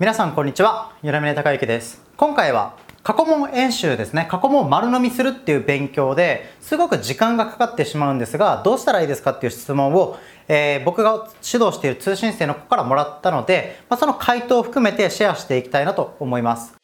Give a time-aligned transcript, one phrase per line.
[0.00, 2.00] 皆さんこんにちは、ゆらみねたかゆきです。
[2.16, 4.26] 今回は過去問演習ですね。
[4.30, 10.16] 過去問を丸飲みするっていう勉強ですごく時間がかかってしまうんですが、どうしたらいいですかっていう質問を、
[10.48, 16.79] えー、僕が指導している通信生の子からもらったので、まあ、その回答を含めてシェアしていきたいなと思います。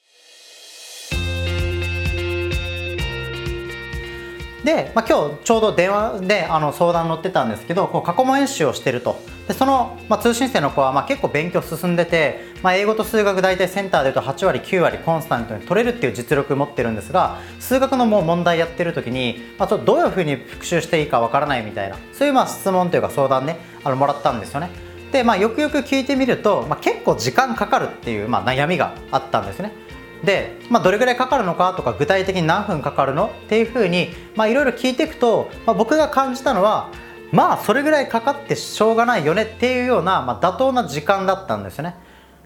[4.67, 24.71] で、まあ、今日ちょうど電話であの相談乗ってたんですけどこう過去問演習をしてるとでその、まあ、通信生の子はまあ結構勉強進んでて、まあ、英語と数学大体センターでいうと8割9割コンスタントに取れるっていう実力持ってるんですが数学のもう問題やってる時に、まあ、ちょっとどういうふうに復習していいかわからないみたいなそういうまあ質問というか相談ねあのもらったんですよね。
[25.13, 29.86] で、まあ、よくよく聞いてみると、まあ、結構時間かかるっていう、まあ、悩みがあったんですね。
[30.25, 36.91] で、まあ、どれぐらいかかるのかとか具体的に何分かかるのっていうふうにいろいろ聞いていくと、まあ、僕が感じたのは
[37.33, 41.97] まあそれぐらいかかってしょうがないよねっていうような、まあ、妥当な時間だったんですよね。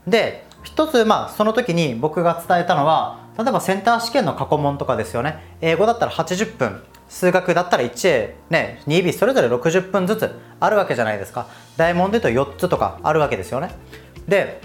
[0.07, 5.57] で一つまあその時に僕が伝えたのは例えばセンター試験の過去問とかですよね。
[5.61, 11.47] 英語だったら80分数学だったら 1A、ね、2B それぞれ60分ずつあるわけじゃないですか。
[11.77, 13.71] 大問で言うと4つとかあるわけですよね。
[14.29, 14.61] で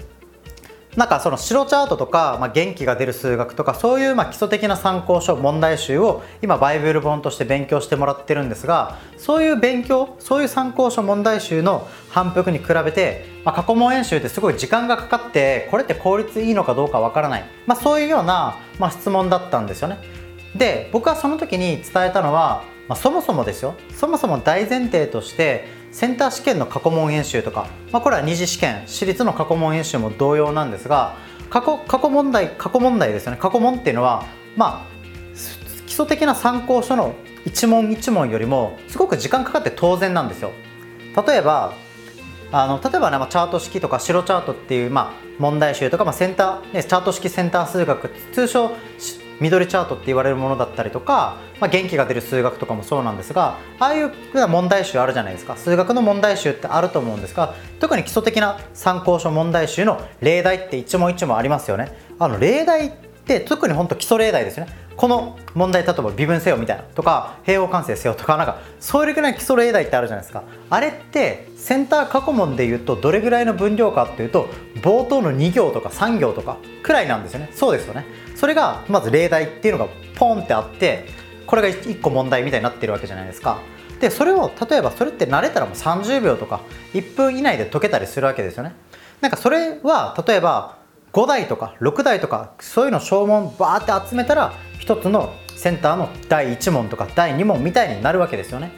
[0.96, 19.98] なんかその白チャートとか、まあ、元気が出る数学とかそういうまあ基礎的な参考書問題集を今バイブル本として勉強してもらってるんですがそういう勉強そういう参考書問題集の反復に比べて、まあ、過去問演習ってすごい時間がかかってこれって効率いいのかどうかわからない、まあ、そういうような、まあ、質問だったんですよね。
[20.56, 31.16] で僕はその時に伝えたのは、まあ、そもそもですよそもそも大前提としてセンター試験の過去問演習とか、まあ、これは二次試験私立の過去問演習も同様なんですが
[31.48, 33.38] 過去過去問題過去問題ですよね。
[33.40, 34.86] 過去問っていうのはまあ
[35.86, 37.14] 基礎的な参考書の
[37.46, 40.52] 一問一問よりもすごく時間かかって当然なんですよ。
[41.26, 41.72] 例えば
[42.52, 48.72] あの例えばね、まあ、チャート式とか白チャートっていう、まあ、問題集とか、まあ、センター、ね、チャート式センター数学通称
[49.40, 54.12] 緑チャートって言われるものだったりとか、まあ、元気が出る数学とかもそうなんですがああいう
[54.48, 55.56] 問題集あるじゃないですか。
[55.56, 61.92] 数学の問題集ってあると思うんですが特に基礎的な参考書問題集の例題って一問一問ありますよね。
[62.18, 62.94] あの例題
[63.26, 64.72] って特に本当基礎例題ですよね。
[64.96, 70.44] この問題例えば微分せよみたいなとか平方完成せよとかなんかそれぐらい基礎例題ってあるじゃないですか。
[70.70, 77.50] あれってセンター過去問で言うとどれぐらいの分量かっていうと冒頭の2行とか3行とかくらいなんですよね。
[77.52, 78.06] そうですよね。
[78.36, 81.06] それがまず例題っていうのがポンってあって
[81.46, 83.58] これが1個問題みたいになってるわけじゃないですか。
[84.00, 86.60] でそれを例えばそれって慣れたらもう30秒とか
[86.94, 88.72] 1分以内で解けたりするわけですよね。
[89.20, 90.76] なんかそれは例えば
[91.16, 98.70] 5台とか6台とかそういうの小問バーって集めたら1つのセンターの第1問とか第2問みたいになるわけですよね。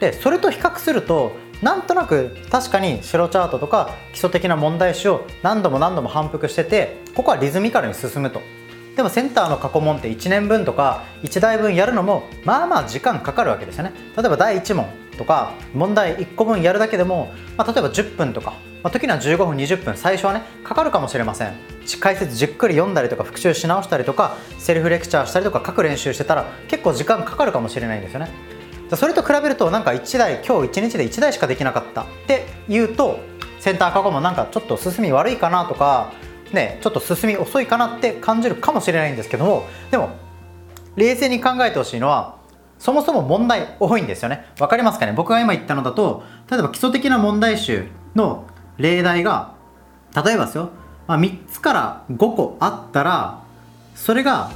[0.00, 1.30] でそれと比較すると
[1.62, 8.40] なんとなく確かに白チャートとか基礎的な問題集を何度も何度も反復しててここはリズミカルに進むと。
[8.96, 13.92] でもセンターの過去問って1年分とか1台分やるのもまあまあ時間かかるわけですよね。
[14.16, 14.86] 例えば第1問
[15.16, 18.54] とか問題1個分やるだけでも、まあ、例えば10分とか、
[18.86, 21.54] まあ、時には15分20分最初はねかかるかもしれません。
[21.98, 28.28] 解説じっくり読んだりとか復習し直したりとかセルフレクチャーしたりとか書く練習してたら結構時間かかるかもしれないんですよね。
[28.94, 32.02] それと比べるとなんか1台今日1日で1台しかできなかった。
[32.02, 33.18] っていうと
[33.58, 36.12] センター過去問なんかちょっと進み悪いかなとか
[36.52, 40.10] ね、ちょっと進み遅いかなって感じるかもしれないんですけどもでも
[40.94, 42.38] 冷静に考えてほしいのは
[42.78, 44.46] そもそも問題多いんですよね。
[44.60, 45.12] わかりますかね？
[45.12, 48.46] 僕が今言ったのだと例えば基礎的な問題集の
[48.78, 49.54] 例題が
[50.14, 50.70] 例えばですよ、
[51.06, 53.42] まあ、3つから5個あったら
[53.94, 54.50] それが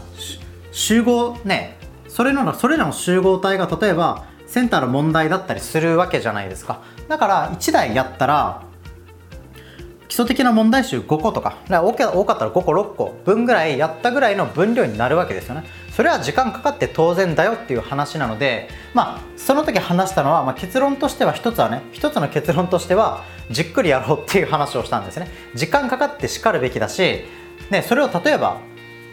[0.73, 6.83] 集合ねそれのそれらの集合体が例えばセンターの問題だったりするわけじゃないですか。
[7.09, 8.63] だから1台やったら
[10.09, 11.57] 基礎的な問題集5個とか。
[11.69, 11.93] 多
[12.25, 15.65] かったら5個6個分ぐらいやったぐらいの分量になるわけですよね。
[16.01, 25.29] それは時間かかって当然だよっていう話なのでまあその時話したのは、まあ、結論としては一つはね一つの結論としてはじっくりやろうっていう話をしたんですね。
[25.55, 27.25] 時間かかってしかるべきだし、
[27.69, 28.63] ね、それを例えば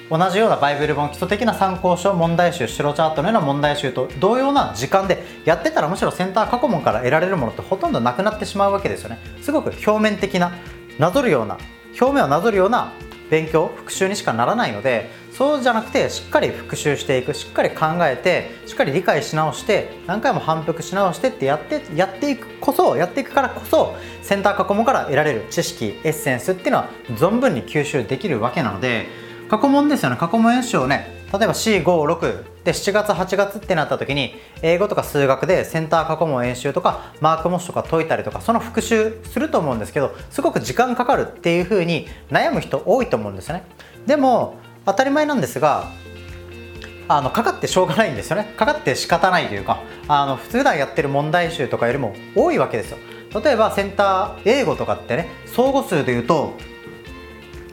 [0.09, 9.19] 同じようなバイブル本基礎的な参考書問題集白チャートのような問題集と同様な時間でやってたらむしろセンター過去問から得られるものってほとんどなくなってしまうわけですよね。
[9.41, 10.53] すごく表面的な
[11.00, 11.57] なぞるような
[12.00, 12.94] 表面をなぞるような
[13.29, 25.45] 勉強復習にしかならないのでそうじゃなくてしっかり復習していくしっかり考えてしっかり理解し直して何回も反復し直してってやってやっていくこそやっていくからこそセンター過去問から得られる。
[25.51, 29.06] 知識エッセンスっていうのは存分に吸収できるわけなので
[29.48, 30.18] 過去問ですよね。
[30.18, 43.63] 過去問演習をね例えば456で7月8月ってなった時に英語とか数学でセンター過去問演習とかマーク模試とか解いたりとかその復習すると思うんですけどすごく時間かかるっていう風に悩む人多いと思うんですよね。
[44.07, 44.56] でも
[44.88, 45.92] 当たり前なんですが
[47.10, 48.54] あのかかってしょうがないんですよね。
[48.57, 52.98] かかって仕方ないというかあの普段やってる問題集とかよりも多いわけですよ。
[53.44, 56.54] 例えばセンター英語とかってね相互数で言うと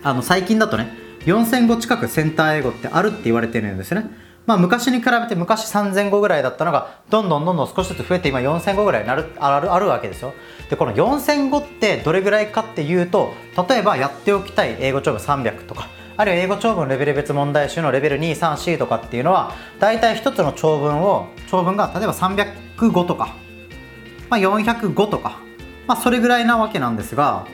[0.02, 0.88] あの最近だとね
[1.20, 4.06] 4000語近くセンター英語ってあるって言われてるんですね。
[4.46, 10.34] まあ昔に比べて昔3000語ぐらいだったのがどんどんどんどん少しずつ増えて今4000語ぐらいなるあるあるわけですよ。
[10.68, 13.32] でこの4000語ってどれぐらいかっていうと
[13.68, 23.34] 例えばやっておきたい英語長文300とかあるいは英語長文レベル別問題集のレベル234とかっていうのは大体1つの長文を長文が例えば300語とか、
[24.30, 25.40] まあ、405とか、
[25.88, 27.46] まあ、それぐらいなわけなんですが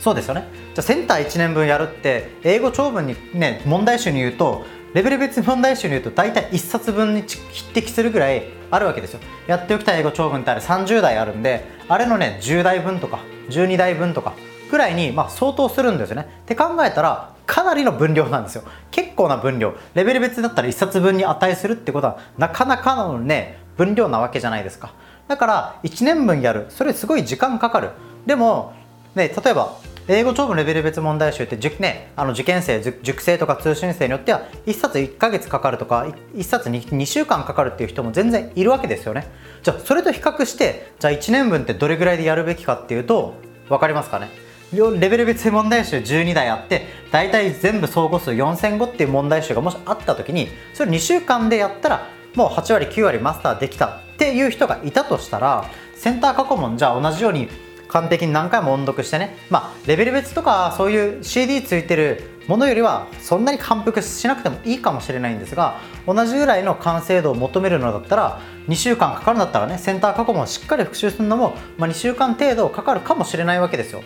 [0.00, 0.46] そうですよね。
[0.74, 9.20] じゃあセンター1年分やるって英語長文にね問題集に言うとレベル別問題集に言うと大体1冊分に匹敵するぐらいあるわけですよ。
[9.46, 14.34] やっておきたい英語長文ってあれ30台あるんであれのね10台分とか12台分とか
[14.70, 16.28] ぐらいにまあ相当するんですよね。
[16.42, 18.64] って考えたらかなりの分量なんですよ。
[18.90, 19.74] 結構な分量。
[19.94, 24.92] レベル別だったら1冊分に値するってことはなかなかのね分量なわけじゃないですか。
[25.28, 26.66] だから1年分やる。
[26.68, 27.90] それすごい時間かかる。
[28.26, 28.72] でも
[29.14, 29.76] ね例えば
[30.06, 39.26] 英語長文レベル別問題集って、ね、あの受験生塾生とか通信生によっては1冊1ヶ月かかるとか1冊 2, 2週間かかるっていう人も全然いるわけですよね。
[39.62, 43.34] じゃあそれと比較してじゃあ1年分ってどれぐらいでやるべきかっていうと
[43.70, 44.28] 分かりますかね？
[44.74, 57.48] レベル別問題集12台あって大体全部総合数4005っていう問題集がもしあった時にそれ2週間でやったらもう8割9割マスターできたっていう人がいたとしたらセンター過去問じゃあ同じように
[57.88, 74.02] 完璧に何回も音読してねまあレベル別とかそういう CD ついてるものよりはそんなに反復しなくてもいいかもしれないんですが同じぐらいの完成度を求めるのだったら2週間かかるんだったらねセンター過去問しっかり復習するのも、まあ、2週間程度かかるかもしれないわけですよ。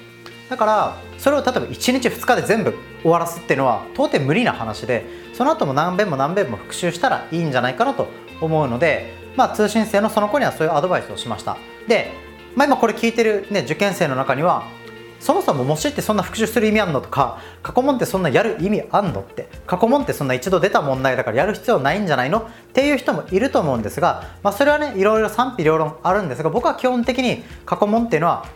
[0.49, 5.05] だからそれを例えば1日2日で全部終わらすっていうのは到底無理な話で
[5.35, 8.09] その後も何遍も何遍も復習したらいいんじゃないかなと
[8.41, 11.56] 思うので、まあ、通信制のその子にはそういうアドバイスをしました。
[11.87, 12.12] で、
[12.55, 14.65] まあ、今これ聞いてる、ね、受験生の中には
[15.21, 22.39] そもそも模試ってそんな復習する意味あんのとか過去問ってそんなやる意味あんのって過去問ってそんな一度出た問題だからやる必要ないんじゃないの？
[22.39, 28.47] っていう人もいると思うんですが、まあ、それはねいろいろ賛否両論あるんですが僕は基本的に過去問っていうのは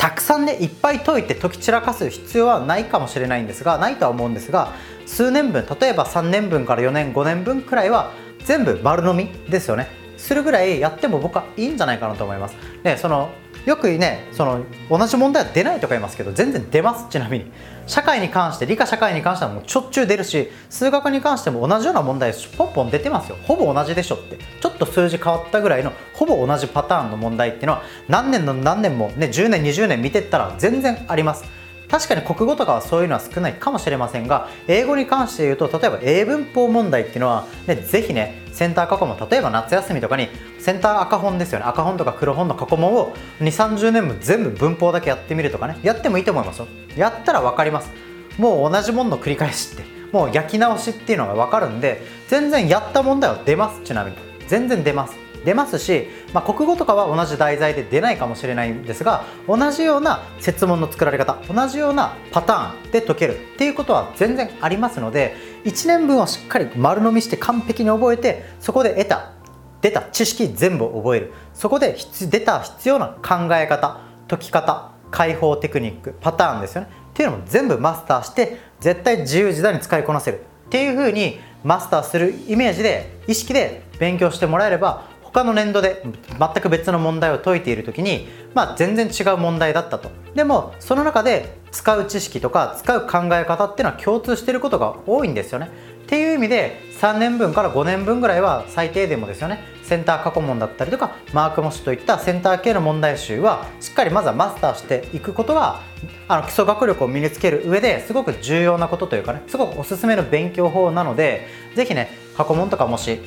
[0.00, 4.72] たくさんねいっぱい解いて解き散らかす必要はないかもしれないんですがないとは思うんですが
[5.04, 8.14] 数年分例えば3年分から4年5年分くらいは
[8.46, 9.88] 全部丸飲みですよね。
[10.16, 12.56] するぐらいやっても僕はいいんじゃないかなと思います。
[12.82, 13.30] でその
[13.70, 17.50] よくねその同じ問題は出ないとか言いますけど全然出ますちなみに。
[17.86, 23.36] 社会に関して理科社会に関してはもうしょっちゅう出るし数学に関しても同じような問題ポンポン出てますよ。
[23.42, 24.38] ほぼ同じでしょって。
[24.60, 31.44] ちょっと数字変わったぐらいのほぼ同じパターンの問題っていうのは何年の何年もね10年20年見てったら全然あります。
[31.90, 40.28] 確かに国語とかはそういうのは少ないかもしれませんが英語に関して言うと例えば英文法問題っていうのは、ね、ぜひねセンター過去問例えば夏休みとかに
[40.58, 41.64] センター赤本ですよね。
[41.66, 45.78] 赤本とか黒本の過去問を2 3 0年も全部文法だけやってみるとかね。
[45.82, 46.68] やってもいいと思いますよ。
[46.96, 47.90] やったら分かります。
[48.38, 53.80] もう同じものの繰り返しってもう焼き直しっていうのが分かるんで全然やった問題は出ます。
[53.82, 54.16] ちなみに。
[54.46, 55.19] 全然出ます。
[55.44, 69.32] 出ますし、まあ、国語とかは同じ題材で出ないかもしれないんですが同じような設問の作られ方同じようなパターンで解けるっていうことは全然ありますので1年分をしっかり丸飲みして完璧に覚えてそこで得た
[69.80, 71.32] 出た知識全部覚える。
[71.54, 76.88] そこで出た必要な考え方解き方解放テクニックパターンですよね。
[77.10, 80.40] っていうのも全部マスターして絶対自由自在に使いこなせる。
[80.66, 86.02] っていうふうにマスターするイメージで意識で勉強してもらえれば他の年度で
[86.38, 90.10] 全く別の問題を解いている時に、まあ、全然違う問題だったと。
[90.34, 95.70] でもその中で使う知識とか使う考え方っていうのは共通してることが多いんですよね。
[96.02, 99.80] っていう意味で3年分から5年分ぐらいは最低でもですよね。
[99.90, 105.80] センター過去問だったりとかマーク模試といったセンター系の問題集はしっかりまずはマスターしていくことが
[106.28, 113.18] あの基礎学力を身につける上ですごく重要なことというかねすごくおすすめの勉強法なので是非ね過去問とか模試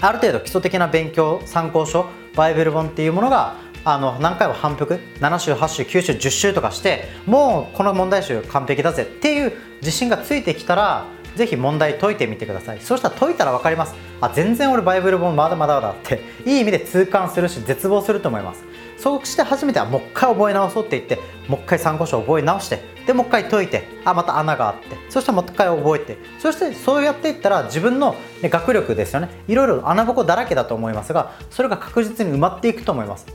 [0.00, 12.80] ある程度基礎的な勉強参考書バイブル本っていうものがあの何回も反復7週8週9週10週とかしてもうこの問題集完璧だぜっていう自信がついてきたらぜひ問題解いてみてください。
[12.80, 13.94] そうしたら解いたら分かります。
[14.20, 18.64] あ全然俺バイブル本まだまだだっていい意味で痛感するし絶望すると思います。
[18.98, 29.28] そうして初めてはもう一回覚え直そうって言ってもう一回参考書を覚え直してでもう一回解いてあまた穴があってそしてもう一回覚えてそしてそうやっていったら自分の、学力ですよね。
[29.48, 33.26] いろいろ穴ぼこだらけだと思いますがそれが確実に埋まっていくと思います。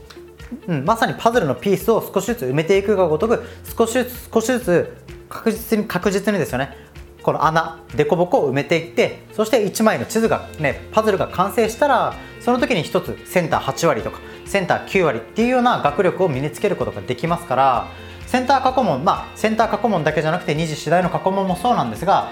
[0.67, 3.43] うん、まさにパズルのピースを少しずつ埋めていくがごとく
[3.77, 4.97] 少しずつ少しずつ
[5.29, 6.75] 確実に確実にですよね。
[7.23, 17.87] この穴凸凹を埋めていってそして1枚の地図がねパズルが完成したらその時に1つセンター8割とかセンター9割っていうような学力を身につけることができますから
[18.25, 22.31] センター過去問まあセンター過去問だけじゃなくて二次次第の過去問もそうなんですが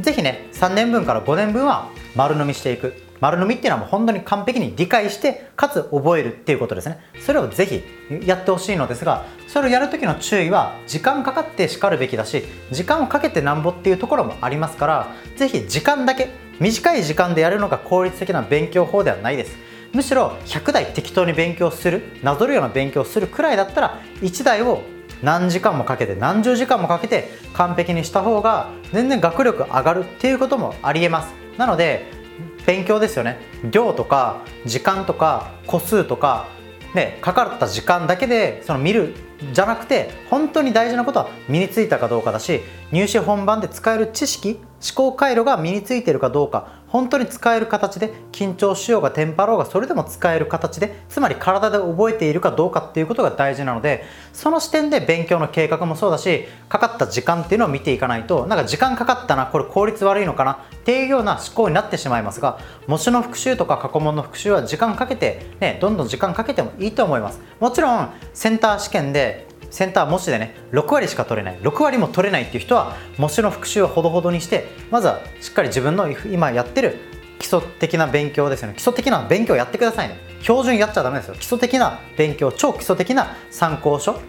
[0.00, 3.09] 是非ね3年分から5年分は丸飲みしていく。
[3.20, 6.98] 丸飲みっていうのはもう本当に完璧に理解してかつ覚えるっていうことですね。
[7.20, 7.82] それをぜひ
[8.26, 19.56] やってほしいのですがそれをやる時の注意は時間かかってしかるべきだし時間をかけてなんぼっていうところもありますからぜひ時間だけ短い時間でやるのが効率的な勉強法ではないです。
[19.92, 24.82] むしろ100台適当に勉強するなぞるような勉強するくらいだったら1台を
[25.22, 31.34] 何時間もかけて何十時間もかけて完璧にした方が全然学力上がるっていうこともありえます。
[31.58, 32.19] なので
[32.66, 33.38] 勉強ですよね。
[33.70, 36.48] 量とか時間とか個数とか
[36.94, 39.14] ねかかった時間だけでその見る
[39.52, 42.60] じゃなくて本当に大事なことは身についたかどうかだし
[42.92, 67.40] 入試本番で使える知識思考回路が身についてるかどうか本当に使える形で緊張しようがテンパろうがそれでも使える形でつまり体で覚えているかどうかっていうことが大事なのでその視点で勉強の計画もそうだしかかった時間っていうのを見ていかないとなんか時間かかったなこれ効率悪いのかなっていうような思考になってしまいますが模試の復習とか過去問の復習は時間かけて、ね、どんどん時間かけてもいいと思います。
[67.60, 71.58] もちろんセンター試験でセンター模試でね6割しか取れない。
[71.60, 76.98] 6割も取れないっていう人は模試の復習はほどほどにしてまずはしっかり自分の今やってる
[77.38, 78.74] 基礎的な勉強ですよね。
[78.74, 80.16] 基礎的な勉強やってくださいね。
[80.42, 81.34] 標準やっちゃダメですよ。
[81.34, 84.20] 基礎的な勉強超基礎的な参考書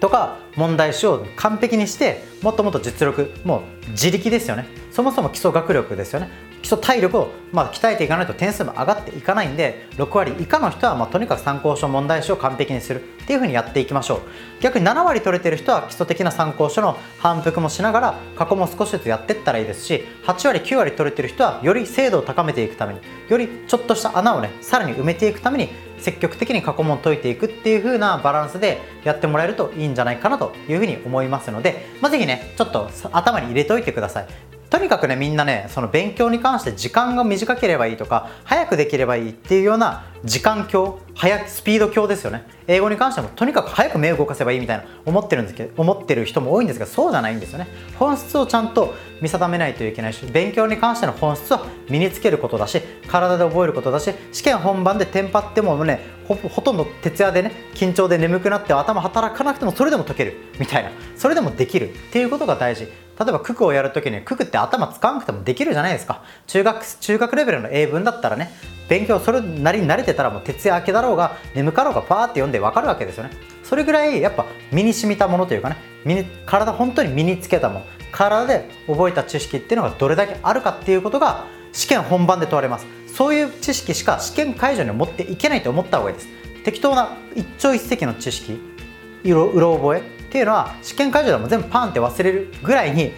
[0.00, 4.66] とか問題集を完璧にしてもっともっと実力もう自力ですよね。
[4.90, 6.28] そもそも基礎学力ですよね。
[6.60, 14.20] 基礎体力をまあ鍛えていかないと点数も上がっていかないんで6割以下の人はまあとにかく参考書問題集を完璧にするっていうふうにやっていきましょう。
[14.60, 34.47] 逆に7割取れてる人は基礎的な参考書の反復もしながら過去も少しずつやっていったらいいですし8割9割取れてる人はより精度を高めていくためによりちょっとした穴をねさらに埋めていくために積極的に過去問を解いていくっていう風なバランスでやってもらえるといいんじゃないかなというふうに思いますので、まあ、ぜひねちょっと頭に入れておいてください。
[34.70, 42.44] とにかくねみんなねその勉強に関して時間が短ければいいとか早くできればいいっていうような時間強早スピード強ですよね。
[42.66, 47.66] 英語に関してもとにかく早く目を動かせばいいみたいな思ってるんですけど思ってる人も多いんですがそうじゃないんですよね。
[47.98, 62.88] 本質をちゃんと見定めないといけないし勉強に関しての本質は身につけることだし体で覚えることだし試験本番でテンパってもねほとんど徹夜でね緊張で眠くなって頭働かなくてもそれでも解けるみたいなそれでもできるっていうことが大事。
[63.18, 66.22] 例えば九九をやるときに九九って頭使わなくてもできるじゃないですか。
[66.46, 68.52] 中学中学レベルの英文だったらね
[68.88, 73.30] 勉強それなりに慣れてたらもう徹夜明けだろうが眠かろうがパーって読んで分かるわけですよね。
[73.64, 77.86] それぐらいやっぱ身に染みたものというかね身に体本当に身につけたもの。
[78.10, 82.86] 体で覚えた知識っていうのがどれだけあるかっていうことが試験本番で問われます。
[83.14, 86.28] そういう知識しか試験会場に持っていけないと思った方がいいです。
[86.64, 88.60] 適当な一朝一夕の知識
[89.24, 93.12] うろ覚えっていうのは試験会場でも全部パンって忘れるぐらいに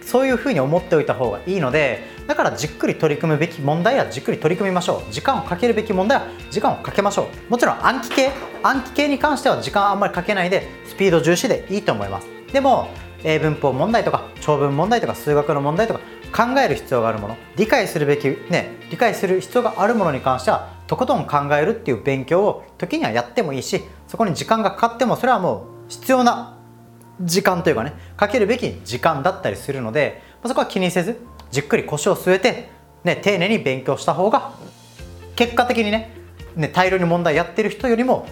[0.00, 5.12] そういうふうに思っておいた方がいいのでだからじっくり取り組むべき問題はじっくり取り組みましょう。
[5.12, 7.50] 時間をかけるべき問題は時間をかけましょう。
[7.50, 8.30] もちろん暗記系。
[8.62, 12.28] 暗記系に関しては時間あんまりかけないでスピード重視でいいと思います。
[12.52, 12.88] でも
[13.24, 16.00] 英文法問題とか長文問題とか数学の問題とか
[16.32, 17.36] 考える必要があるもの。
[17.56, 26.53] 理解するべきね理解する必要があるものに関してはとことん考えるっていう勉強を時にはやってもいいしそこに時間がかかってもそれはもう必要な
[27.20, 31.18] 時間というかねかけるべき時間だったりするのでそこは気にせず
[31.50, 32.68] じっくり腰を据えて、
[33.04, 34.52] ね、丁寧に勉強した方が
[35.36, 36.16] 結果的にね
[36.56, 38.26] ね大量に問題やってる人よりも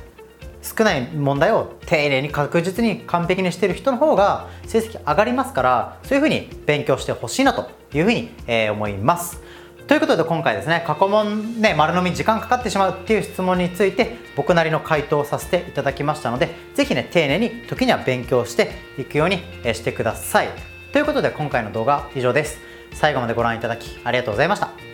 [0.62, 9.42] 少ない問題を丁寧に確実に完璧にしてる人の方が成績上がりますからそういうふうに勉強してほしいなというふうに、え、思います。
[9.86, 19.42] ということで今回ですね過去問ね丸飲み時間かかってしまうっていう質問について僕なりの回答をさせていただきましたので是非ね丁寧に時には勉強していくように
[19.74, 20.48] してください。
[20.92, 22.60] ということで今回の動画は以上です。
[22.92, 24.91] 最後までご覧いただきありがとうございました。